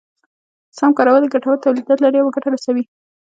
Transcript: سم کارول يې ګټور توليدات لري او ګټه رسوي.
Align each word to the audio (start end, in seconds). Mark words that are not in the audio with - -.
سم 0.77 0.89
کارول 0.97 1.23
يې 1.25 1.31
ګټور 1.33 1.57
توليدات 1.63 1.99
لري 2.01 2.19
او 2.21 2.33
ګټه 2.35 2.49
رسوي. 2.55 2.83